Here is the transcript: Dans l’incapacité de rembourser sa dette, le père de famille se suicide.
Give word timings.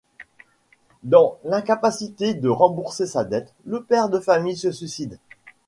Dans 1.03 1.37
l’incapacité 1.43 2.33
de 2.33 2.49
rembourser 2.49 3.05
sa 3.05 3.23
dette, 3.23 3.53
le 3.65 3.83
père 3.83 4.09
de 4.09 4.19
famille 4.19 4.57
se 4.57 4.71
suicide. 4.71 5.19